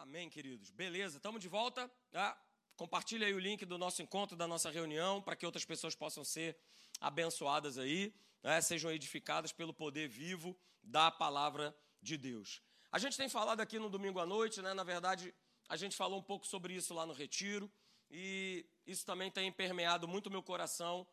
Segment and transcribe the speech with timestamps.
[0.00, 0.70] Amém, queridos.
[0.70, 1.90] Beleza, estamos de volta.
[2.14, 2.34] Ah,
[2.74, 6.24] compartilha aí o link do nosso encontro, da nossa reunião, para que outras pessoas possam
[6.24, 6.56] ser
[6.98, 12.62] abençoadas aí, né, sejam edificadas pelo poder vivo da palavra de Deus.
[12.90, 14.72] A gente tem falado aqui no domingo à noite, né?
[14.72, 15.34] Na verdade,
[15.68, 17.70] a gente falou um pouco sobre isso lá no retiro,
[18.10, 21.06] e isso também tem permeado muito meu coração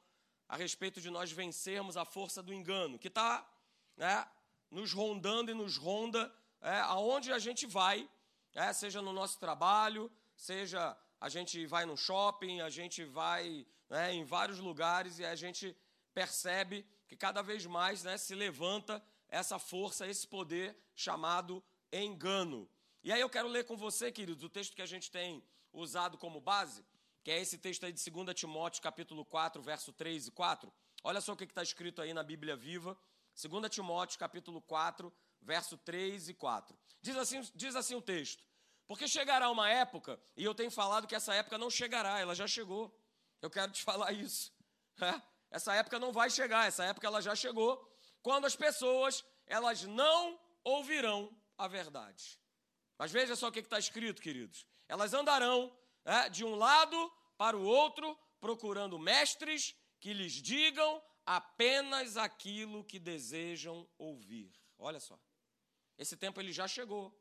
[0.48, 3.46] a respeito de nós vencermos a força do engano, que está
[3.98, 4.26] né,
[4.72, 8.10] nos rondando e nos ronda é, aonde a gente vai
[8.54, 14.14] é, seja no nosso trabalho, seja a gente vai no shopping, a gente vai né,
[14.14, 15.76] em vários lugares e a gente
[16.14, 22.70] percebe que cada vez mais né, se levanta essa força, esse poder chamado engano.
[23.04, 26.18] E aí eu quero ler com você, queridos, o texto que a gente tem usado
[26.18, 26.84] como base,
[27.24, 30.74] que é esse texto aí de 2 Timóteo, capítulo 4, verso 3 e 4.
[31.04, 32.98] Olha só o que está escrito aí na Bíblia Viva.
[33.42, 35.14] 2 Timóteo, capítulo 4,
[35.48, 36.78] verso 3 e 4.
[37.02, 38.44] Diz assim, diz assim o texto:
[38.86, 42.46] Porque chegará uma época, e eu tenho falado que essa época não chegará, ela já
[42.46, 42.94] chegou.
[43.42, 44.54] Eu quero te falar isso.
[45.02, 45.22] É?
[45.50, 47.82] Essa época não vai chegar, essa época ela já chegou,
[48.22, 52.38] quando as pessoas elas não ouvirão a verdade.
[52.98, 54.66] Mas veja só o que está escrito, queridos.
[54.90, 62.18] Elas andarão é, de um lado para o outro, procurando mestres que lhes digam apenas
[62.18, 64.52] aquilo que desejam ouvir.
[64.78, 65.18] Olha só.
[65.98, 67.16] Esse tempo ele já chegou.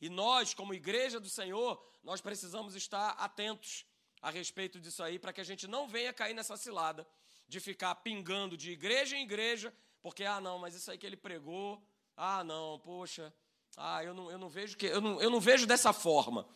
[0.00, 3.84] E nós, como igreja do Senhor, nós precisamos estar atentos
[4.22, 7.06] a respeito disso aí, para que a gente não venha cair nessa cilada
[7.46, 11.16] de ficar pingando de igreja em igreja, porque, ah, não, mas isso aí que ele
[11.16, 11.82] pregou,
[12.16, 13.32] ah, não, poxa,
[13.76, 16.48] ah, eu não, eu não vejo que eu não, eu não vejo dessa forma.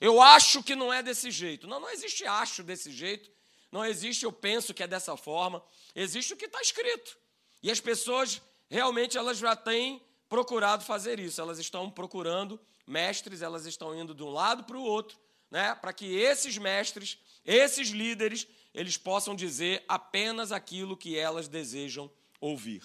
[0.00, 1.66] Eu acho que não é desse jeito.
[1.66, 3.30] Não, não existe acho desse jeito.
[3.72, 5.64] Não existe eu penso que é dessa forma.
[5.94, 7.18] Existe o que está escrito.
[7.62, 11.40] E as pessoas realmente elas já têm procurado fazer isso.
[11.40, 15.18] Elas estão procurando mestres, elas estão indo de um lado para o outro,
[15.50, 22.10] né, para que esses mestres, esses líderes, eles possam dizer apenas aquilo que elas desejam
[22.40, 22.82] ouvir.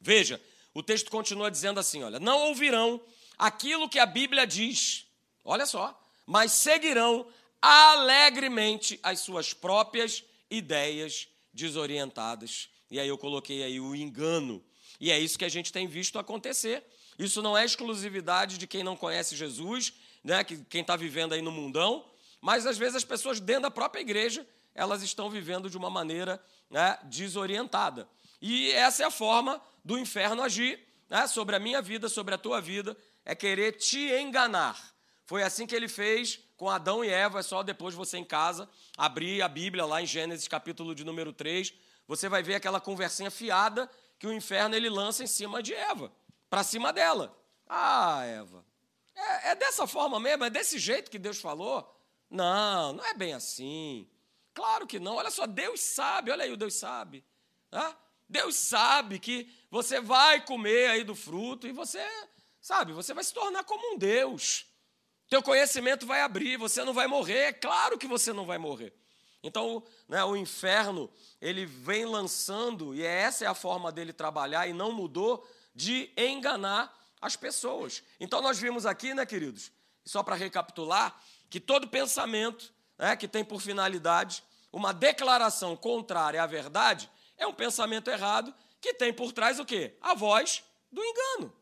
[0.00, 0.40] Veja,
[0.74, 3.00] o texto continua dizendo assim: olha, não ouvirão
[3.38, 5.06] aquilo que a Bíblia diz,
[5.44, 7.26] olha só, mas seguirão
[7.60, 12.68] alegremente as suas próprias ideias desorientadas.
[12.90, 14.62] E aí eu coloquei aí o engano
[15.00, 16.82] e é isso que a gente tem visto acontecer.
[17.18, 19.92] Isso não é exclusividade de quem não conhece Jesus,
[20.22, 22.04] né, que, quem está vivendo aí no mundão,
[22.40, 26.42] mas às vezes as pessoas dentro da própria igreja elas estão vivendo de uma maneira
[26.70, 28.06] né, desorientada.
[28.40, 32.38] E essa é a forma do inferno agir né, sobre a minha vida, sobre a
[32.38, 34.78] tua vida, é querer te enganar.
[35.24, 38.68] Foi assim que ele fez com Adão e Eva, é só depois você em casa
[38.96, 41.72] abrir a Bíblia lá em Gênesis capítulo de número 3,
[42.06, 46.12] você vai ver aquela conversinha fiada que o inferno ele lança em cima de Eva,
[46.48, 47.36] para cima dela.
[47.68, 48.64] Ah, Eva,
[49.14, 50.44] é, é, dessa forma mesmo?
[50.44, 51.92] É desse jeito que Deus falou?
[52.30, 54.08] Não, não é bem assim.
[54.52, 55.16] Claro que não.
[55.16, 57.24] Olha só, Deus sabe, olha aí, o Deus sabe.
[57.72, 57.94] Ah,
[58.28, 62.04] Deus sabe que você vai comer aí do fruto e você,
[62.60, 64.66] sabe, você vai se tornar como um Deus.
[65.28, 67.38] Teu conhecimento vai abrir, você não vai morrer.
[67.38, 68.94] É claro que você não vai morrer.
[69.42, 71.10] Então, né, o inferno,
[71.40, 76.92] ele vem lançando, e essa é a forma dele trabalhar, e não mudou, de enganar
[77.20, 78.02] as pessoas.
[78.18, 79.70] Então, nós vimos aqui, né, queridos,
[80.04, 84.42] só para recapitular, que todo pensamento né, que tem por finalidade
[84.72, 89.96] uma declaração contrária à verdade é um pensamento errado que tem por trás o quê?
[90.00, 91.52] A voz do engano.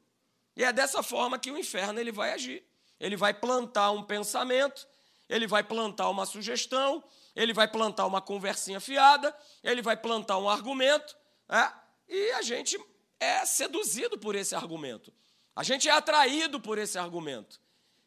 [0.57, 2.65] E é dessa forma que o inferno ele vai agir.
[2.99, 4.87] Ele vai plantar um pensamento,
[5.29, 7.03] ele vai plantar uma sugestão,
[7.35, 11.17] ele vai plantar uma conversinha fiada, ele vai plantar um argumento,
[11.49, 11.73] né?
[12.09, 12.79] e a gente
[13.19, 15.13] é seduzido por esse argumento.
[15.57, 17.61] A gente é atraído por esse argumento.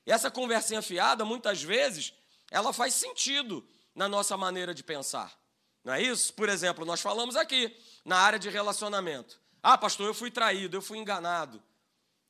[0.06, 2.14] E essa conversinha fiada, muitas vezes,
[2.52, 5.38] ela faz sentido na nossa maneira de pensar.
[5.84, 6.34] Não é isso?
[6.34, 7.76] Por exemplo, nós falamos aqui
[8.06, 9.40] na área de relacionamento.
[9.64, 11.62] Ah, pastor, eu fui traído, eu fui enganado.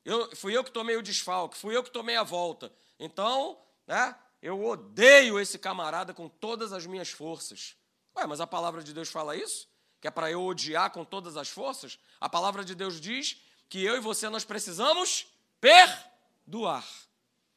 [0.05, 2.71] Eu, fui eu que tomei o desfalque, fui eu que tomei a volta.
[2.99, 7.75] Então, né, eu odeio esse camarada com todas as minhas forças.
[8.15, 9.67] Ué, mas a palavra de Deus fala isso?
[9.99, 11.99] Que é para eu odiar com todas as forças?
[12.19, 15.27] A palavra de Deus diz que eu e você nós precisamos
[15.59, 16.87] perdoar.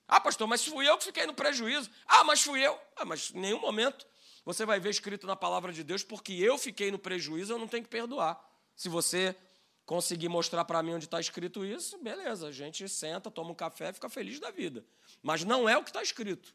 [0.09, 1.91] Ah, pastor, mas fui eu que fiquei no prejuízo.
[2.07, 2.79] Ah, mas fui eu.
[2.97, 4.07] Ah, mas em nenhum momento
[4.45, 7.69] você vai ver escrito na palavra de Deus, porque eu fiquei no prejuízo, eu não
[7.69, 8.43] tenho que perdoar.
[8.75, 9.37] Se você
[9.85, 13.93] conseguir mostrar para mim onde está escrito isso, beleza, a gente senta, toma um café,
[13.93, 14.85] fica feliz da vida.
[15.23, 16.55] Mas não é o que está escrito.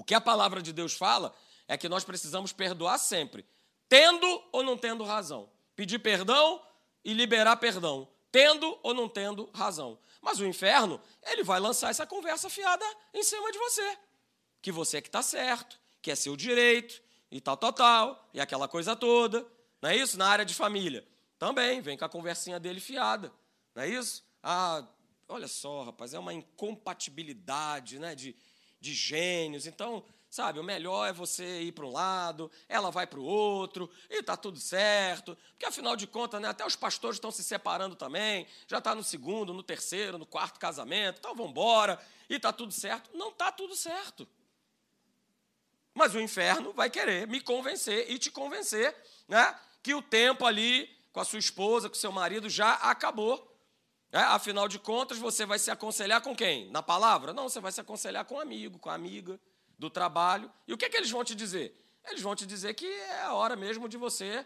[0.00, 1.36] O que a palavra de Deus fala
[1.68, 3.44] é que nós precisamos perdoar sempre,
[3.86, 5.50] tendo ou não tendo razão.
[5.76, 6.58] Pedir perdão
[7.04, 9.98] e liberar perdão, tendo ou não tendo razão.
[10.22, 12.82] Mas o inferno, ele vai lançar essa conversa fiada
[13.12, 13.98] em cima de você.
[14.62, 18.40] Que você é que está certo, que é seu direito, e tal, tal, tal, e
[18.40, 19.46] aquela coisa toda.
[19.82, 20.16] Não é isso?
[20.16, 21.06] Na área de família.
[21.38, 23.30] Também, vem com a conversinha dele fiada.
[23.74, 24.24] Não é isso?
[24.42, 24.82] Ah,
[25.28, 28.34] olha só, rapaz, é uma incompatibilidade né, de,
[28.80, 29.66] de gênios.
[29.66, 33.90] Então, sabe, o melhor é você ir para um lado, ela vai para o outro,
[34.08, 35.36] e está tudo certo.
[35.50, 39.02] Porque, afinal de contas, né, até os pastores estão se separando também, já está no
[39.02, 43.10] segundo, no terceiro, no quarto casamento, então vamos embora, e está tudo certo.
[43.12, 44.26] Não está tudo certo.
[45.92, 50.88] Mas o inferno vai querer me convencer e te convencer né, que o tempo ali
[51.12, 53.49] com a sua esposa, com o seu marido, já acabou.
[54.12, 56.70] É, afinal de contas, você vai se aconselhar com quem?
[56.70, 57.32] Na palavra?
[57.32, 59.38] Não, você vai se aconselhar com um amigo, com a amiga
[59.78, 60.50] do trabalho.
[60.66, 61.76] E o que, é que eles vão te dizer?
[62.04, 64.44] Eles vão te dizer que é a hora mesmo de você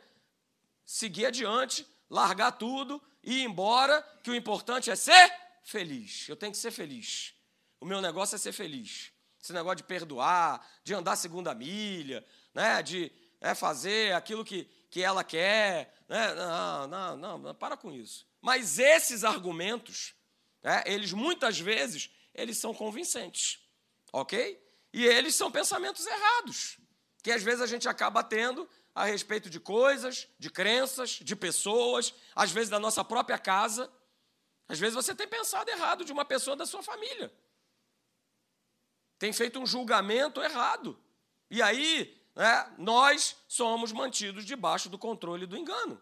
[0.85, 5.33] seguir adiante, largar tudo e ir embora, que o importante é ser
[5.63, 6.29] feliz.
[6.29, 7.35] Eu tenho que ser feliz.
[7.81, 9.13] O meu negócio é ser feliz.
[9.43, 12.25] Esse negócio de perdoar, de andar segunda milha,
[12.55, 15.95] né, de é, fazer aquilo que, que ela quer.
[16.09, 16.35] Né?
[16.35, 18.27] Não, não, não, não, para com isso.
[18.45, 20.15] Mas esses argumentos,
[20.63, 23.59] né, eles muitas vezes, eles são convincentes,
[24.13, 24.63] ok?
[24.93, 26.77] E eles são pensamentos errados,
[27.23, 32.13] que às vezes a gente acaba tendo a respeito de coisas, de crenças, de pessoas,
[32.37, 33.91] às vezes da nossa própria casa.
[34.69, 37.33] Às vezes você tem pensado errado de uma pessoa da sua família.
[39.19, 41.03] Tem feito um julgamento errado.
[41.51, 45.99] E aí, né, nós somos mantidos debaixo do controle do engano.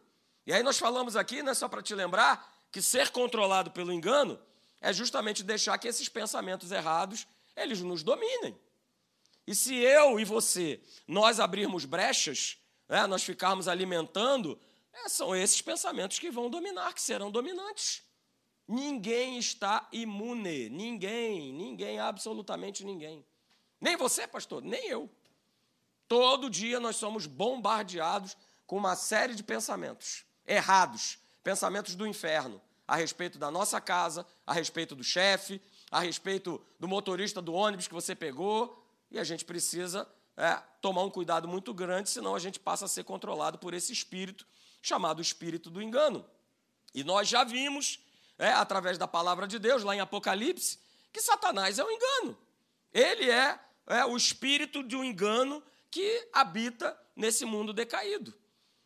[0.46, 4.40] E aí nós falamos aqui, né, só para te lembrar, que ser controlado pelo engano
[4.80, 8.58] é justamente deixar que esses pensamentos errados eles nos dominem.
[9.46, 12.58] E se eu e você, nós abrirmos brechas,
[12.88, 14.58] né, nós ficarmos alimentando,
[14.92, 18.02] é, são esses pensamentos que vão dominar, que serão dominantes.
[18.66, 23.24] Ninguém está imune, ninguém, ninguém, absolutamente ninguém.
[23.80, 25.10] Nem você, pastor, nem eu.
[26.08, 28.36] Todo dia nós somos bombardeados
[28.66, 34.52] com uma série de pensamentos errados, pensamentos do inferno, a respeito da nossa casa, a
[34.52, 35.60] respeito do chefe,
[35.90, 41.02] a respeito do motorista do ônibus que você pegou, e a gente precisa é, tomar
[41.02, 44.46] um cuidado muito grande, senão a gente passa a ser controlado por esse espírito
[44.80, 46.24] chamado espírito do engano.
[46.94, 48.00] E nós já vimos,
[48.38, 50.78] é, através da palavra de Deus, lá em Apocalipse,
[51.12, 52.38] que Satanás é o um engano.
[52.92, 58.34] Ele é, é o espírito de um engano que habita nesse mundo decaído.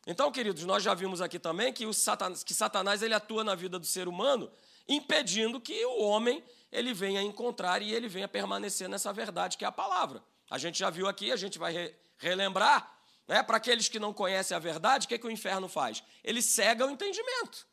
[0.06, 3.56] Então, queridos, nós já vimos aqui também que, o satanás, que Satanás ele atua na
[3.56, 4.50] vida do ser humano,
[4.88, 9.68] impedindo que o homem ele venha encontrar e ele venha permanecer nessa verdade que é
[9.68, 10.22] a palavra.
[10.48, 12.88] A gente já viu aqui, a gente vai re, relembrar,
[13.26, 16.04] né, para aqueles que não conhecem a verdade, o que, que o inferno faz?
[16.22, 17.66] Ele cega o entendimento.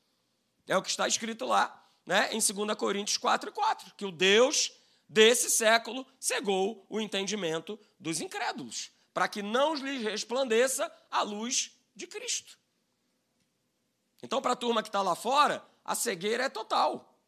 [0.67, 4.11] É o que está escrito lá né, em 2 Coríntios 4 e 4, que o
[4.11, 4.71] Deus
[5.07, 12.07] desse século cegou o entendimento dos incrédulos para que não lhes resplandeça a luz de
[12.07, 12.57] Cristo.
[14.21, 17.19] Então, para a turma que está lá fora, a cegueira é total.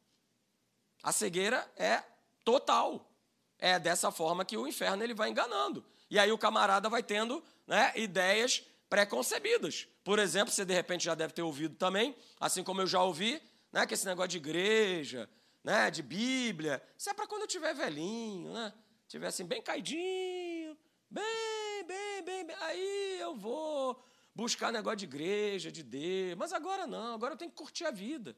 [1.04, 2.04] A cegueira é
[2.44, 3.12] total.
[3.60, 5.86] É dessa forma que o inferno ele vai enganando.
[6.10, 9.88] E aí o camarada vai tendo né, ideias preconcebidas.
[10.04, 13.42] Por exemplo, você de repente já deve ter ouvido também, assim como eu já ouvi,
[13.72, 15.30] né, que esse negócio de igreja,
[15.64, 18.74] né, de Bíblia, isso é para quando eu tiver velhinho, né?
[19.08, 20.78] Tiver assim bem caidinho,
[21.10, 24.04] bem, bem, bem, bem, aí eu vou
[24.36, 26.38] buscar negócio de igreja, de Deus.
[26.38, 28.36] Mas agora não, agora eu tenho que curtir a vida.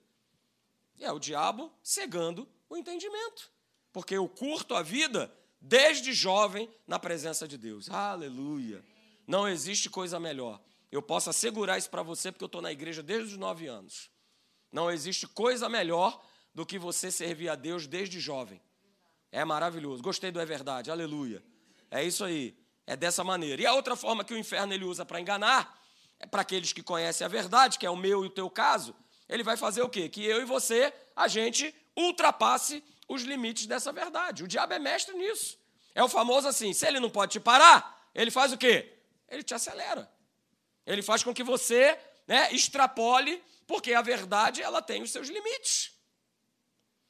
[0.96, 3.52] E é o diabo cegando o entendimento.
[3.92, 7.90] Porque eu curto a vida desde jovem na presença de Deus.
[7.90, 8.84] Aleluia.
[9.26, 10.62] Não existe coisa melhor.
[10.92, 14.10] Eu posso assegurar isso para você porque eu estou na igreja desde os nove anos.
[14.72, 16.24] Não existe coisa melhor
[16.54, 18.62] do que você servir a Deus desde jovem.
[19.32, 20.02] É maravilhoso.
[20.02, 20.90] Gostei do é verdade.
[20.90, 21.44] Aleluia.
[21.92, 22.58] É isso aí.
[22.86, 23.62] É dessa maneira.
[23.62, 25.78] E a outra forma que o inferno ele usa para enganar
[26.32, 28.96] para aqueles que conhecem a verdade, que é o meu e o teu caso.
[29.30, 30.10] Ele vai fazer o quê?
[30.10, 34.44] Que eu e você, a gente ultrapasse os limites dessa verdade.
[34.44, 35.58] O diabo é mestre nisso.
[35.94, 38.98] É o famoso assim: se ele não pode te parar, ele faz o quê?
[39.28, 40.10] Ele te acelera.
[40.86, 45.92] Ele faz com que você né, extrapole, porque a verdade ela tem os seus limites.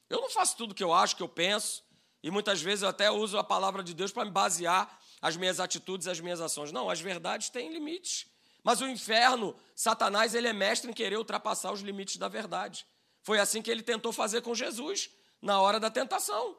[0.10, 1.84] Eu não faço tudo que eu acho, que eu penso,
[2.24, 5.60] e muitas vezes eu até uso a palavra de Deus para me basear as minhas
[5.60, 6.72] atitudes, as minhas ações.
[6.72, 8.26] Não, as verdades têm limites.
[8.68, 12.86] Mas o inferno, Satanás, ele é mestre em querer ultrapassar os limites da verdade.
[13.24, 15.10] Foi assim que ele tentou fazer com Jesus
[15.42, 16.58] na hora da tentação,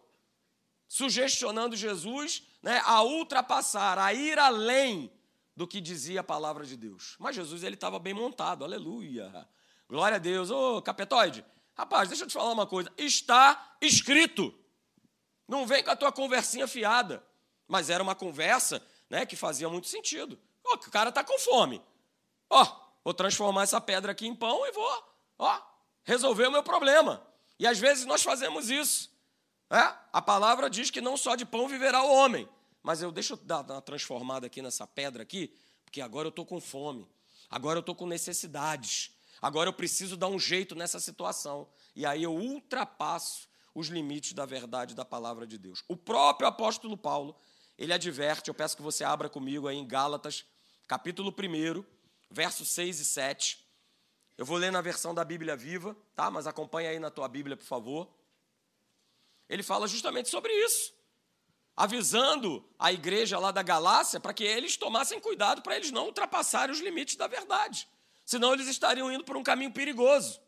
[0.88, 5.12] sugestionando Jesus né, a ultrapassar, a ir além
[5.54, 7.14] do que dizia a palavra de Deus.
[7.18, 9.46] Mas Jesus ele estava bem montado, aleluia.
[9.86, 10.50] Glória a Deus.
[10.50, 11.44] Ô, capetoide,
[11.76, 12.90] Rapaz, deixa eu te falar uma coisa.
[12.96, 14.54] Está escrito.
[15.46, 17.22] Não vem com a tua conversinha fiada.
[17.68, 20.38] Mas era uma conversa né, que fazia muito sentido.
[20.64, 21.82] Ó, o cara está com fome.
[22.50, 22.66] Ó,
[23.04, 25.04] vou transformar essa pedra aqui em pão e vou,
[25.38, 25.60] ó,
[26.02, 27.26] resolver o meu problema.
[27.58, 29.10] E às vezes nós fazemos isso.
[29.70, 29.94] É?
[30.12, 32.48] A palavra diz que não só de pão viverá o homem.
[32.82, 35.52] Mas eu deixa eu dar uma transformada aqui nessa pedra aqui,
[35.84, 37.06] porque agora eu estou com fome.
[37.50, 39.10] Agora eu estou com necessidades.
[39.42, 41.68] Agora eu preciso dar um jeito nessa situação.
[41.94, 45.84] E aí eu ultrapasso os limites da verdade da palavra de Deus.
[45.86, 47.36] O próprio apóstolo Paulo,
[47.76, 50.44] ele adverte, eu peço que você abra comigo aí em Gálatas,
[50.86, 51.84] capítulo 1,
[52.30, 53.66] versos 6 e 7.
[54.36, 56.30] Eu vou ler na versão da Bíblia Viva, tá?
[56.30, 58.08] Mas acompanha aí na tua Bíblia, por favor.
[59.48, 60.92] Ele fala justamente sobre isso,
[61.74, 66.72] avisando a igreja lá da Galácia para que eles tomassem cuidado para eles não ultrapassarem
[66.72, 67.88] os limites da verdade.
[68.24, 70.40] Senão eles estariam indo por um caminho perigoso.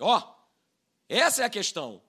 [0.00, 0.34] Ó,
[1.08, 2.02] essa é a questão.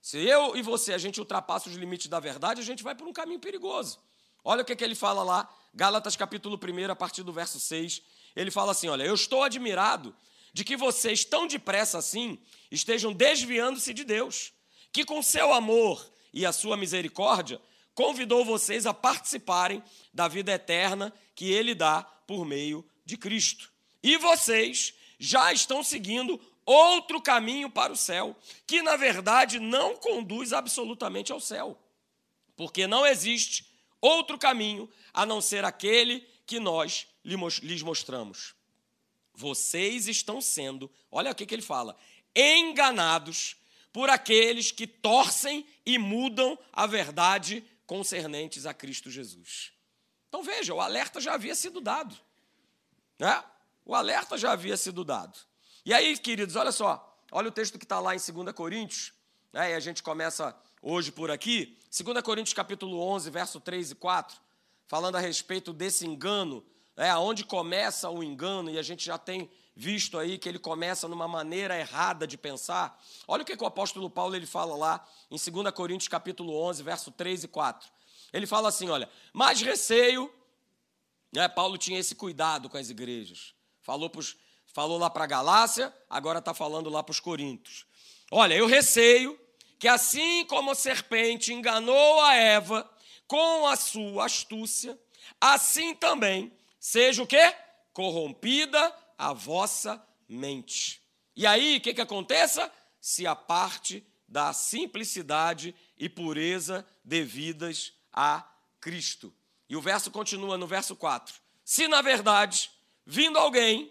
[0.00, 3.06] Se eu e você a gente ultrapassa os limites da verdade, a gente vai por
[3.06, 3.98] um caminho perigoso.
[4.42, 8.02] Olha o que, que ele fala lá, Gálatas capítulo 1, a partir do verso 6.
[8.34, 10.14] Ele fala assim: Olha, eu estou admirado
[10.52, 12.38] de que vocês, tão depressa assim,
[12.70, 14.52] estejam desviando-se de Deus,
[14.92, 17.60] que com seu amor e a sua misericórdia
[17.94, 23.72] convidou vocês a participarem da vida eterna que ele dá por meio de Cristo.
[24.02, 28.36] E vocês já estão seguindo outro caminho para o céu,
[28.66, 31.78] que na verdade não conduz absolutamente ao céu,
[32.56, 33.66] porque não existe
[34.00, 38.54] outro caminho a não ser aquele que nós lhes mostramos.
[39.34, 41.96] Vocês estão sendo, olha o que ele fala,
[42.36, 43.56] enganados
[43.92, 49.72] por aqueles que torcem e mudam a verdade concernentes a Cristo Jesus.
[50.28, 52.16] Então veja, o alerta já havia sido dado.
[53.18, 53.42] Né?
[53.84, 55.38] O alerta já havia sido dado.
[55.84, 59.12] E aí, queridos, olha só, olha o texto que está lá em 2 Coríntios,
[59.52, 63.94] né, e a gente começa hoje por aqui, 2 Coríntios capítulo 11, verso 3 e
[63.94, 64.36] 4,
[64.86, 66.64] falando a respeito desse engano,
[66.96, 71.08] né, onde começa o engano, e a gente já tem visto aí que ele começa
[71.08, 73.00] numa maneira errada de pensar.
[73.26, 76.82] Olha o que, que o apóstolo Paulo ele fala lá em 2 Coríntios capítulo 11,
[76.82, 77.88] verso 3 e 4.
[78.32, 80.32] Ele fala assim, olha, mais receio,
[81.32, 84.36] né, Paulo tinha esse cuidado com as igrejas, falou para os
[84.74, 87.86] Falou lá para a Galácia, agora está falando lá para os Coríntios.
[88.28, 89.38] Olha, eu receio
[89.78, 92.90] que assim como a serpente enganou a Eva
[93.28, 94.98] com a sua astúcia,
[95.40, 96.52] assim também
[96.84, 97.56] seja o quê?
[97.94, 101.00] Corrompida a vossa mente.
[101.34, 102.70] E aí, o que, que aconteça?
[103.00, 108.46] Se a parte da simplicidade e pureza devidas a
[108.82, 109.34] Cristo.
[109.66, 111.34] E o verso continua no verso 4.
[111.64, 112.70] Se na verdade,
[113.06, 113.90] vindo alguém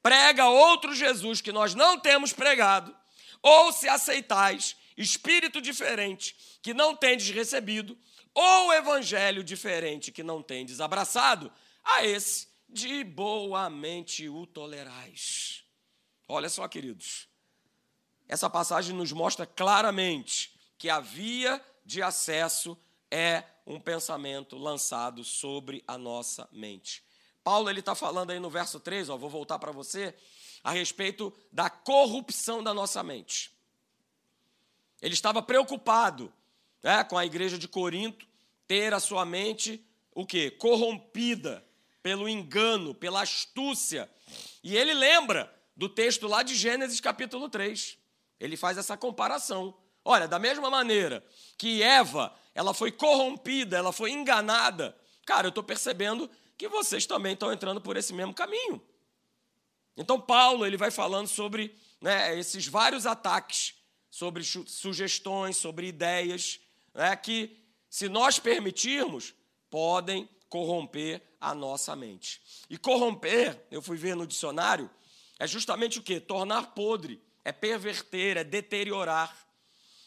[0.00, 2.96] prega outro Jesus que nós não temos pregado,
[3.42, 7.98] ou se aceitais espírito diferente que não tendes recebido,
[8.32, 11.52] ou evangelho diferente que não tendes abraçado,
[11.84, 15.64] a esse de boamente o tolerais.
[16.26, 17.28] Olha só, queridos,
[18.26, 22.78] essa passagem nos mostra claramente que a via de acesso
[23.10, 27.04] é um pensamento lançado sobre a nossa mente.
[27.44, 30.14] Paulo ele está falando aí no verso 3, ó, vou voltar para você,
[30.64, 33.52] a respeito da corrupção da nossa mente.
[35.00, 36.32] Ele estava preocupado
[36.82, 38.26] né, com a igreja de Corinto
[38.66, 39.84] ter a sua mente
[40.14, 40.50] o quê?
[40.50, 41.64] Corrompida
[42.02, 44.10] pelo engano, pela astúcia.
[44.62, 47.96] E ele lembra do texto lá de Gênesis capítulo 3.
[48.40, 49.76] Ele faz essa comparação.
[50.04, 51.24] Olha, da mesma maneira
[51.56, 54.96] que Eva, ela foi corrompida, ela foi enganada.
[55.24, 56.28] Cara, eu estou percebendo
[56.58, 58.82] que vocês também estão entrando por esse mesmo caminho.
[59.96, 63.74] Então, Paulo ele vai falando sobre né, esses vários ataques,
[64.10, 66.60] sobre sugestões, sobre ideias,
[66.94, 67.56] né, que,
[67.88, 69.34] se nós permitirmos,
[69.70, 72.40] podem corromper a nossa mente.
[72.70, 74.88] E corromper, eu fui ver no dicionário,
[75.38, 76.20] é justamente o que?
[76.20, 79.36] Tornar podre, é perverter, é deteriorar.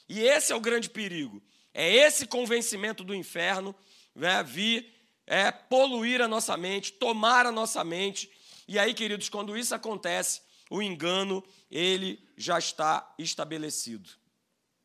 [0.07, 1.43] E esse é o grande perigo.
[1.73, 3.75] É esse convencimento do inferno
[4.15, 4.93] né, vir
[5.27, 8.31] é poluir a nossa mente, tomar a nossa mente.
[8.67, 14.09] E aí, queridos, quando isso acontece, o engano, ele já está estabelecido.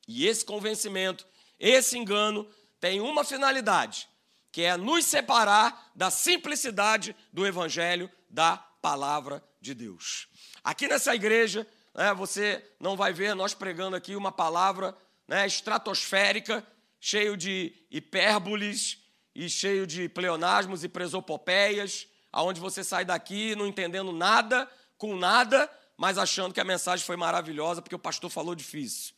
[0.08, 1.26] E esse convencimento,
[1.58, 2.48] esse engano,
[2.80, 4.08] tem uma finalidade,
[4.52, 10.28] que é nos separar da simplicidade do evangelho da palavra de Deus.
[10.64, 14.96] Aqui nessa igreja, né, você não vai ver nós pregando aqui uma palavra
[15.28, 16.66] né, estratosférica,
[17.00, 19.00] cheio de hipérboles,
[19.34, 25.70] e cheio de pleonasmos e presopopeias, aonde você sai daqui não entendendo nada com nada,
[25.96, 29.14] mas achando que a mensagem foi maravilhosa porque o pastor falou difícil.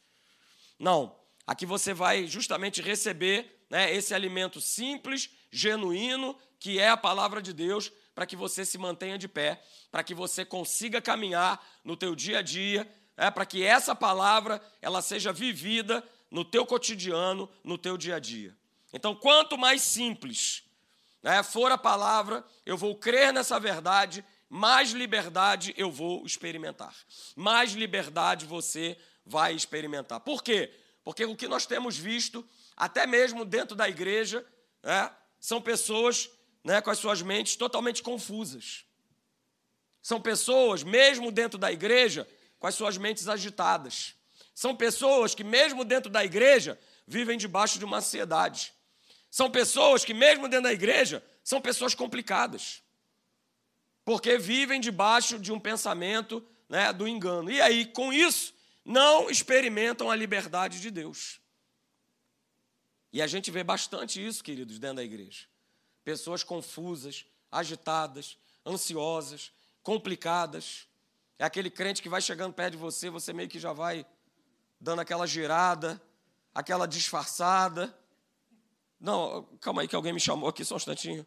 [0.79, 7.41] Não, aqui você vai justamente receber né, esse alimento simples, genuíno, que é a palavra
[7.41, 11.97] de Deus, para que você se mantenha de pé, para que você consiga caminhar no
[11.97, 12.87] teu dia a dia,
[13.17, 18.19] é, para que essa palavra ela seja vivida no teu cotidiano, no teu dia a
[18.19, 18.55] dia.
[18.93, 20.65] Então, quanto mais simples
[21.23, 26.95] né, for a palavra, eu vou crer nessa verdade, mais liberdade eu vou experimentar.
[27.35, 30.21] Mais liberdade você vai experimentar.
[30.21, 30.71] Por quê?
[31.03, 34.45] Porque o que nós temos visto, até mesmo dentro da igreja,
[34.83, 36.31] né, são pessoas
[36.65, 38.85] né, com as suas mentes totalmente confusas.
[40.01, 42.27] São pessoas, mesmo dentro da igreja,
[42.59, 44.15] com as suas mentes agitadas.
[44.55, 48.73] São pessoas que, mesmo dentro da igreja, vivem debaixo de uma ansiedade.
[49.31, 52.83] São pessoas que, mesmo dentro da igreja, são pessoas complicadas.
[54.05, 57.51] Porque vivem debaixo de um pensamento né, do engano.
[57.51, 58.53] E aí, com isso,
[58.85, 61.41] não experimentam a liberdade de Deus.
[63.13, 65.47] E a gente vê bastante isso, queridos, dentro da igreja.
[66.03, 69.53] Pessoas confusas, agitadas, ansiosas,
[69.83, 70.89] complicadas.
[71.39, 74.07] É aquele crente que vai chegando perto de você, você meio que já vai
[74.81, 76.01] dando aquela girada,
[76.55, 77.97] aquela disfarçada.
[78.99, 81.27] Não, calma aí que alguém me chamou aqui só um instantinho.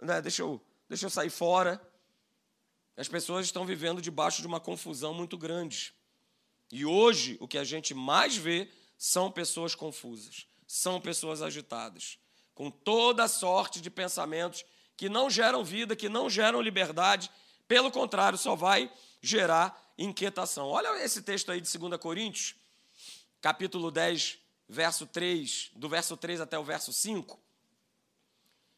[0.00, 1.80] Né, deixa, eu, deixa eu sair fora.
[2.96, 5.92] As pessoas estão vivendo debaixo de uma confusão muito grande.
[6.70, 12.18] E hoje o que a gente mais vê são pessoas confusas, são pessoas agitadas,
[12.54, 14.64] com toda sorte de pensamentos
[14.96, 17.30] que não geram vida, que não geram liberdade,
[17.66, 20.66] pelo contrário, só vai gerar inquietação.
[20.68, 22.54] Olha esse texto aí de 2 Coríntios,
[23.40, 27.38] capítulo 10, verso 3, do verso 3 até o verso 5.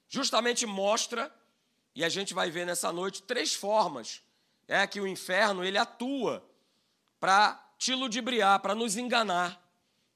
[0.09, 1.35] Justamente mostra,
[1.95, 4.23] e a gente vai ver nessa noite, três formas
[4.69, 6.45] é que o inferno ele atua
[7.19, 9.61] para te ludibriar, para nos enganar,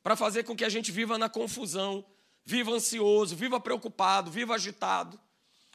[0.02, 2.04] para fazer com que a gente viva na confusão,
[2.44, 5.20] viva ansioso, viva preocupado, viva agitado.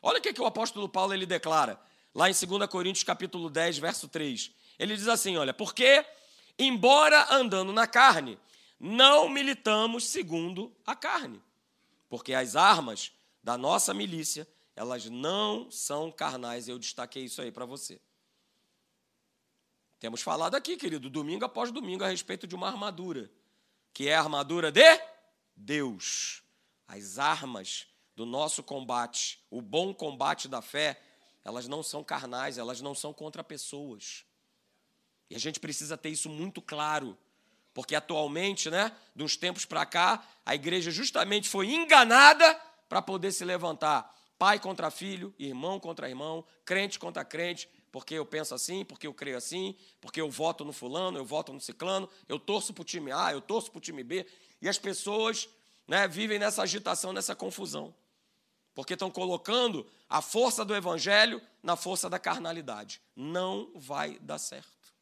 [0.02, 1.80] Olha o que, que o apóstolo Paulo ele declara
[2.14, 4.52] lá em 2 Coríntios capítulo 10, verso 3.
[4.80, 6.06] Ele diz assim, olha, porque
[6.58, 8.40] embora andando na carne,
[8.80, 11.42] não militamos segundo a carne,
[12.10, 13.12] porque as armas
[13.44, 16.68] da nossa milícia, elas não são carnais.
[16.68, 18.00] Eu destaquei isso aí para você.
[20.00, 23.30] Temos falado aqui, querido, domingo após domingo, a respeito de uma armadura,
[23.96, 25.02] que é a armadura de
[25.56, 26.44] Deus.
[26.86, 31.02] As armas do nosso combate, o bom combate da fé,
[31.46, 34.26] elas não são carnais, elas não são contra pessoas.
[35.30, 37.18] E a gente precisa ter isso muito claro,
[37.74, 42.54] porque atualmente, né, de uns tempos para cá, a igreja justamente foi enganada
[42.90, 44.14] para poder se levantar.
[44.38, 49.14] Pai contra filho, irmão contra irmão, crente contra crente, porque eu penso assim, porque eu
[49.14, 52.84] creio assim, porque eu voto no fulano, eu voto no ciclano, eu torço para o
[52.84, 54.28] time A, eu torço para o time B.
[54.62, 55.48] E as pessoas
[55.88, 57.96] né, vivem nessa agitação, nessa confusão
[58.74, 63.02] porque estão colocando a força do evangelho na força da carnalidade.
[63.16, 64.94] Não vai dar certo.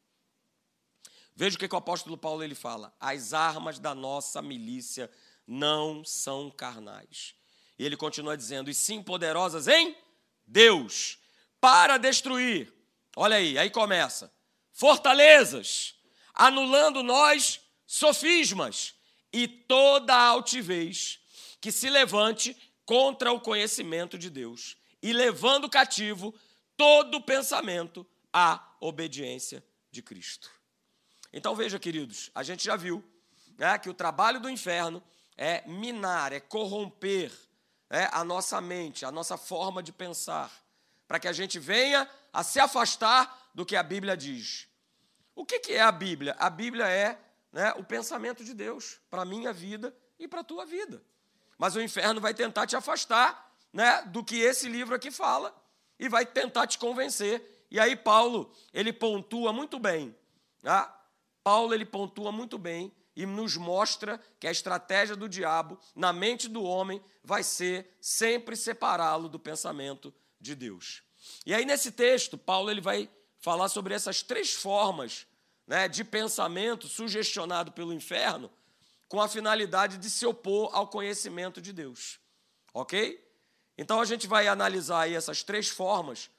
[1.34, 5.10] Veja o que, que o apóstolo Paulo ele fala: as armas da nossa milícia
[5.44, 7.34] não são carnais.
[7.76, 9.96] E ele continua dizendo: e sim poderosas em
[10.46, 11.18] Deus
[11.64, 12.70] para destruir.
[13.16, 14.32] Olha aí, aí começa.
[14.72, 15.94] Fortalezas,
[16.34, 18.94] anulando nós sofismas
[19.32, 21.20] e toda altivez
[21.60, 26.34] que se levante contra o conhecimento de Deus e levando cativo
[26.76, 30.50] todo pensamento à obediência de Cristo.
[31.32, 33.02] Então veja, queridos, a gente já viu
[33.56, 35.02] né, que o trabalho do inferno
[35.36, 37.32] é minar, é corromper
[37.88, 40.50] né, a nossa mente, a nossa forma de pensar,
[41.06, 44.68] para que a gente venha a se afastar do que a Bíblia diz.
[45.36, 46.34] O que, que é a Bíblia?
[46.36, 47.18] A Bíblia é
[47.52, 51.00] né, o pensamento de Deus para a minha vida e para a tua vida.
[51.56, 55.54] Mas o inferno vai tentar te afastar né, do que esse livro aqui fala
[55.96, 57.66] e vai tentar te convencer.
[57.70, 60.14] E aí Paulo, ele pontua muito bem.
[60.60, 60.92] Tá?
[61.44, 66.48] Paulo, ele pontua muito bem e nos mostra que a estratégia do diabo na mente
[66.48, 71.04] do homem vai ser sempre separá-lo do pensamento de Deus.
[71.44, 73.08] E aí nesse texto, Paulo ele vai
[73.38, 75.26] falar sobre essas três formas
[75.66, 78.50] né, de pensamento sugestionado pelo inferno
[79.08, 82.18] com a finalidade de se opor ao conhecimento de Deus.
[82.72, 83.22] Ok?
[83.76, 86.30] Então a gente vai analisar aí essas três formas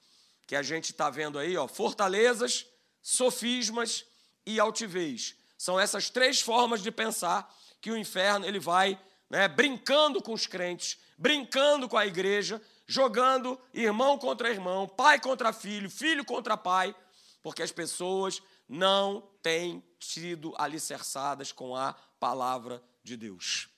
[0.48, 2.66] que a gente está vendo aí, ó, fortalezas,
[3.02, 4.06] sofismas
[4.46, 5.36] e altivez.
[5.58, 10.46] São essas três formas de pensar que o inferno ele vai né, brincando com os
[10.46, 16.96] crentes, brincando com a igreja, jogando irmão contra irmão, pai contra filho, filho contra pai,
[17.42, 23.70] porque as pessoas não têm sido alicerçadas com a palavra de Deus.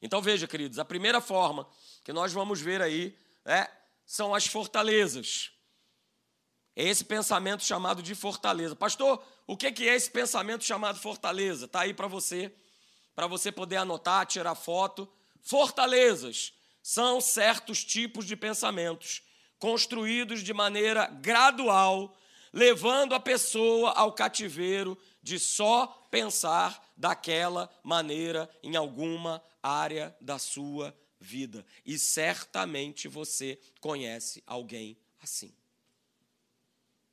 [0.00, 1.68] Então veja, queridos, a primeira forma
[2.04, 3.70] que nós vamos ver aí é,
[4.06, 5.50] são as fortalezas.
[6.74, 8.76] É esse pensamento chamado de fortaleza.
[8.76, 11.64] Pastor, o que é esse pensamento chamado fortaleza?
[11.64, 12.54] Está aí para você,
[13.16, 15.10] para você poder anotar, tirar foto.
[15.42, 16.52] Fortalezas
[16.88, 19.20] são certos tipos de pensamentos
[19.58, 22.16] construídos de maneira gradual,
[22.50, 30.96] levando a pessoa ao cativeiro de só pensar daquela maneira em alguma área da sua
[31.20, 31.62] vida.
[31.84, 35.52] E certamente você conhece alguém assim.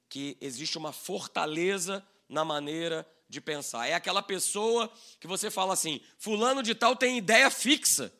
[0.08, 3.88] Que existe uma fortaleza na maneira de pensar.
[3.88, 8.14] É aquela pessoa que você fala assim: Fulano de Tal tem ideia fixa.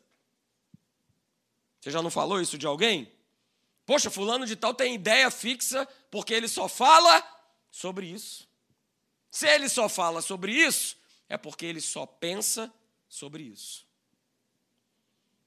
[1.86, 3.08] Você já não falou isso de alguém?
[3.84, 7.22] Poxa, Fulano de Tal tem ideia fixa porque ele só fala
[7.70, 8.48] sobre isso.
[9.30, 10.96] Se ele só fala sobre isso,
[11.28, 12.74] é porque ele só pensa
[13.08, 13.86] sobre isso.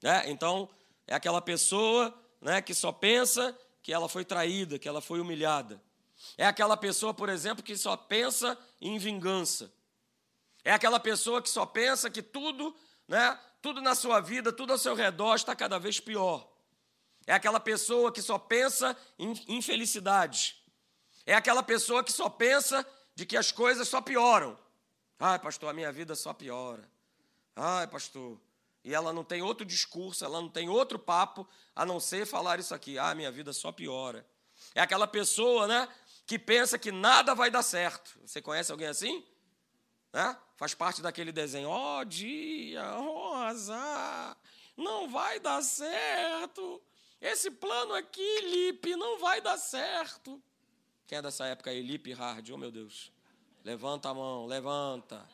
[0.02, 0.70] É, então,
[1.06, 5.84] é aquela pessoa né, que só pensa que ela foi traída, que ela foi humilhada.
[6.38, 9.70] É aquela pessoa, por exemplo, que só pensa em vingança.
[10.64, 12.74] É aquela pessoa que só pensa que tudo,
[13.10, 16.50] né, tudo na sua vida, tudo ao seu redor está cada vez pior.
[17.28, 20.56] É aquela pessoa que só pensa em infelicidade.
[21.26, 24.58] É aquela pessoa que só pensa de que as coisas só pioram.
[25.20, 26.90] Ai, pastor, a minha vida só piora.
[27.56, 28.40] Ai, pastor.
[28.84, 32.60] E ela não tem outro discurso, ela não tem outro papo a não ser falar
[32.60, 32.98] isso aqui.
[32.98, 34.26] Ah, minha vida só piora.
[34.74, 35.88] É aquela pessoa, né,
[36.26, 38.18] que pensa que nada vai dar certo.
[38.26, 39.26] Você conhece alguém assim?
[40.14, 40.38] Né?
[40.56, 41.70] Faz parte daquele desenho.
[41.70, 42.84] Ó oh, dia,
[43.50, 44.38] rosa,
[44.78, 46.82] não vai dar certo.
[47.22, 50.42] Esse plano aqui, Lipe, não vai dar certo.
[51.08, 52.50] Quem é dessa época aí, Lipe Hard?
[52.52, 53.12] Oh, meu Deus.
[53.64, 55.28] Levanta a mão, levanta.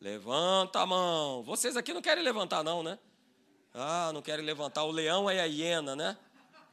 [0.00, 1.42] Levanta a mão.
[1.42, 2.98] Vocês aqui não querem levantar, não, né?
[3.74, 4.84] Ah, não querem levantar.
[4.84, 6.16] O leão é a hiena, né?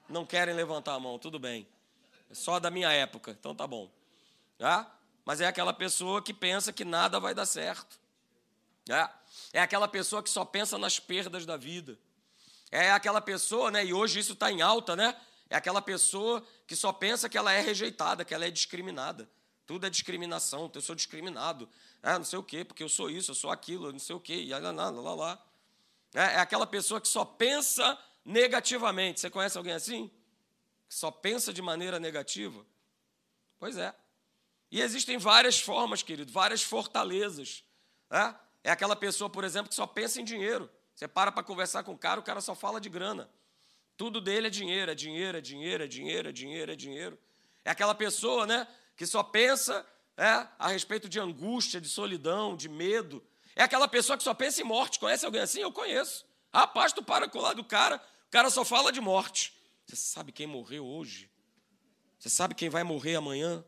[0.08, 1.68] Não querem levantar a mão, tudo bem.
[2.30, 3.90] É só da minha época, então tá bom.
[4.60, 4.86] Ah,
[5.26, 8.03] mas é aquela pessoa que pensa que nada vai dar certo.
[8.90, 9.10] É,
[9.54, 11.98] é aquela pessoa que só pensa nas perdas da vida.
[12.72, 13.86] É aquela pessoa, né?
[13.86, 15.16] E hoje isso está em alta, né?
[15.50, 19.30] É aquela pessoa que só pensa que ela é rejeitada, que ela é discriminada.
[19.66, 21.70] Tudo é discriminação, eu sou discriminado.
[22.02, 24.20] É, não sei o quê, porque eu sou isso, eu sou aquilo, não sei o
[24.20, 25.46] quê, e lá, lá, lá, lá.
[26.14, 29.20] É, é aquela pessoa que só pensa negativamente.
[29.20, 30.12] Você conhece alguém assim?
[30.94, 32.66] só pensa de maneira negativa?
[33.58, 33.94] Pois é.
[34.72, 37.64] E existem várias formas, querido, várias fortalezas.
[38.10, 40.70] É, é aquela pessoa, por exemplo, que só pensa em dinheiro.
[40.96, 43.30] Você para para conversar com o cara, o cara só fala de grana.
[43.98, 47.20] Tudo dele é dinheiro, é dinheiro, é dinheiro, é dinheiro, é dinheiro, é dinheiro.
[47.66, 49.86] É aquela pessoa, né, que só pensa
[50.18, 53.24] é, a respeito de angústia, de solidão, de medo.
[53.56, 55.00] É aquela pessoa que só pensa em morte.
[55.00, 55.62] Conhece alguém assim?
[55.62, 56.26] Eu conheço.
[56.54, 59.54] Rapaz, tu para com o lado do cara, o cara só fala de morte.
[59.86, 61.30] Você sabe quem morreu hoje?
[62.18, 63.64] Você sabe quem vai morrer amanhã?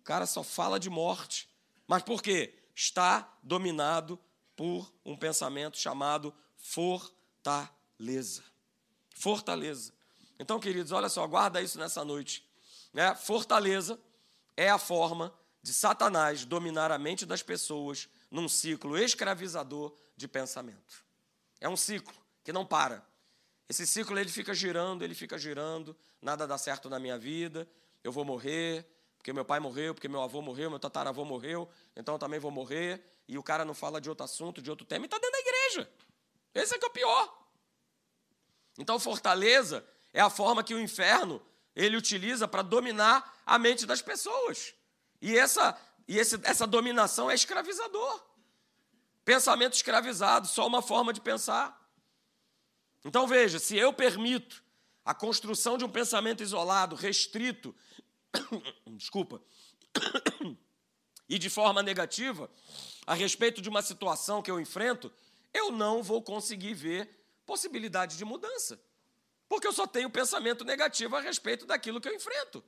[0.00, 1.48] O cara só fala de morte.
[1.86, 2.54] Mas por quê?
[2.76, 4.20] Está dominado
[4.54, 8.44] por um pensamento chamado fortaleza.
[9.14, 9.94] Fortaleza.
[10.38, 12.46] Então, queridos, olha só, guarda isso nessa noite.
[12.92, 13.14] Né?
[13.14, 13.98] Fortaleza
[14.54, 21.02] é a forma de Satanás dominar a mente das pessoas num ciclo escravizador de pensamento.
[21.58, 23.02] É um ciclo que não para.
[23.68, 27.66] Esse ciclo ele fica girando, ele fica girando, nada dá certo na minha vida,
[28.04, 28.86] eu vou morrer,
[29.26, 32.52] porque meu pai morreu, porque meu avô morreu, meu tataravô morreu, então eu também vou
[32.52, 35.32] morrer, e o cara não fala de outro assunto, de outro tema, e está dentro
[35.32, 35.90] da igreja.
[36.54, 37.36] Esse é que é o pior.
[38.78, 44.00] Então, fortaleza é a forma que o inferno ele utiliza para dominar a mente das
[44.00, 44.74] pessoas.
[45.20, 48.24] E essa, e esse, essa dominação é escravizador.
[49.24, 51.76] Pensamento escravizado, só uma forma de pensar.
[53.04, 54.62] Então veja, se eu permito
[55.04, 57.74] a construção de um pensamento isolado, restrito,
[58.96, 59.40] desculpa,
[61.28, 62.50] e de forma negativa
[63.06, 65.12] a respeito de uma situação que eu enfrento,
[65.52, 67.08] eu não vou conseguir ver
[67.44, 68.80] possibilidade de mudança.
[69.48, 72.62] Porque eu só tenho pensamento negativo a respeito daquilo que eu enfrento.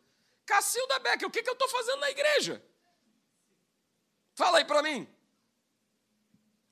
[0.46, 2.64] Cacilda Becker, o que eu estou fazendo na igreja?
[4.34, 5.06] Fala aí para mim.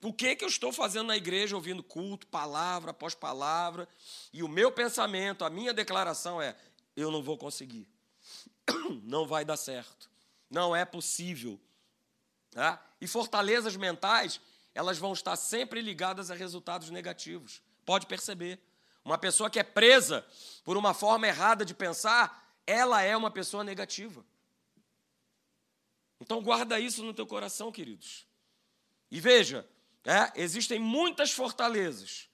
[0.02, 3.88] O que, que eu estou fazendo na igreja, ouvindo culto, palavra após palavra,
[4.32, 6.56] e o meu pensamento, a minha declaração é:
[6.94, 7.88] eu não vou conseguir,
[9.04, 10.10] não vai dar certo,
[10.50, 11.60] não é possível.
[12.50, 12.82] Tá?
[13.00, 14.40] E fortalezas mentais,
[14.74, 17.62] elas vão estar sempre ligadas a resultados negativos.
[17.84, 18.60] Pode perceber.
[19.04, 20.26] Uma pessoa que é presa
[20.64, 24.24] por uma forma errada de pensar, ela é uma pessoa negativa.
[26.20, 28.26] Então guarda isso no teu coração, queridos.
[29.10, 29.68] E veja,
[30.04, 32.28] é, existem muitas fortalezas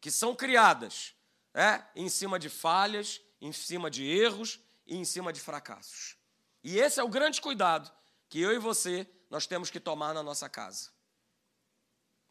[0.00, 1.14] que são criadas
[1.54, 6.16] é, em cima de falhas, em cima de erros e em cima de fracassos.
[6.62, 7.90] E esse é o grande cuidado
[8.28, 10.90] que eu e você nós temos que tomar na nossa casa.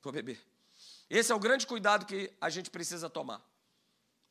[0.02, 0.42] Vou beber.
[1.10, 3.44] Esse é o grande cuidado que a gente precisa tomar.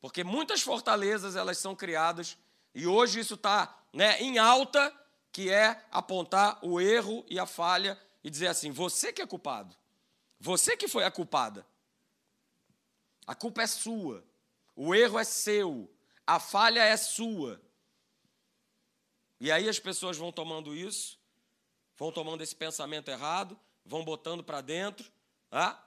[0.01, 2.37] Porque muitas fortalezas elas são criadas
[2.75, 4.93] e hoje isso está né, em alta,
[5.33, 9.75] que é apontar o erro e a falha e dizer assim: você que é culpado,
[10.39, 11.67] você que foi a culpada.
[13.27, 14.23] A culpa é sua,
[14.77, 15.91] o erro é seu,
[16.27, 17.61] a falha é sua.
[19.41, 21.19] E aí as pessoas vão tomando isso,
[21.97, 25.11] vão tomando esse pensamento errado, vão botando para dentro.
[25.51, 25.83] Ah?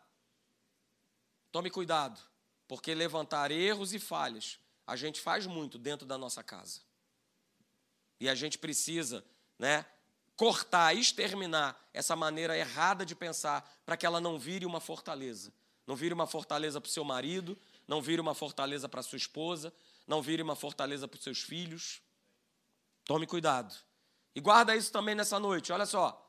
[1.51, 2.19] Tome cuidado,
[2.67, 6.79] porque levantar erros e falhas a gente faz muito dentro da nossa casa.
[8.21, 9.23] E a gente precisa,
[9.60, 9.86] né,
[10.38, 15.51] cortar, exterminar essa maneira errada de pensar para que ela não vire uma fortaleza.
[15.86, 19.73] Não vire uma fortaleza para o seu marido, não vire uma fortaleza para sua esposa,
[20.07, 22.01] não vire uma fortaleza para os seus filhos.
[23.08, 23.74] Tome cuidado.
[24.36, 25.72] E guarda isso também nessa noite.
[25.72, 26.24] Olha só.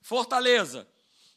[0.00, 0.88] Fortaleza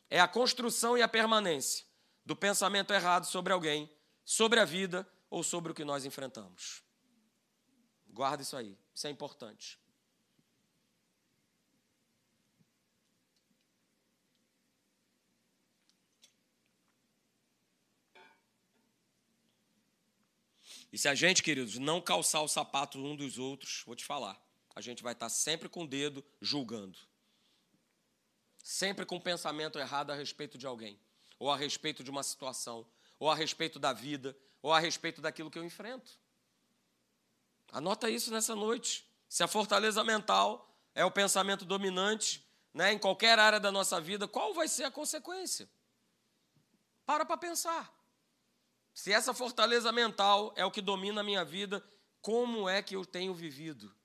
[0.10, 1.86] é a construção e a permanência
[2.26, 3.92] do pensamento errado sobre alguém,
[4.24, 6.82] sobre a vida ou sobre o que nós enfrentamos.
[8.08, 8.78] Guarda isso aí.
[8.94, 9.78] Isso é importante.
[20.92, 24.42] E se a gente, queridos, não calçar o sapato um dos outros, vou te falar,
[24.76, 27.00] a gente vai estar sempre com o dedo julgando.
[28.62, 31.00] Sempre com pensamento errado a respeito de alguém,
[31.40, 32.86] ou a respeito de uma situação,
[33.18, 36.20] ou a respeito da vida, ou a respeito daquilo que eu enfrento.
[37.72, 39.08] Anota isso nessa noite.
[39.30, 44.28] Se a fortaleza mental é o pensamento dominante né, em qualquer área da nossa vida,
[44.28, 45.70] qual vai ser a consequência?
[47.06, 47.94] Para para pensar.
[48.94, 51.84] Se essa fortaleza mental é o que domina a minha vida,
[52.22, 53.96] como é que eu tenho vivido?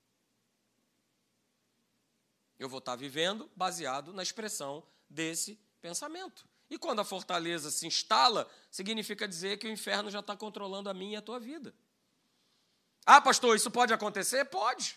[2.61, 6.47] Eu vou estar vivendo baseado na expressão desse pensamento.
[6.69, 10.93] E quando a fortaleza se instala, significa dizer que o inferno já está controlando a
[10.93, 11.73] minha e a tua vida.
[13.03, 14.45] Ah, pastor, isso pode acontecer?
[14.45, 14.95] Pode.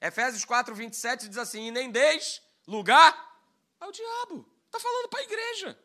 [0.00, 3.38] Efésios 4, 27 diz assim: e nem deis lugar
[3.78, 4.48] ao diabo.
[4.64, 5.78] Está falando para a igreja.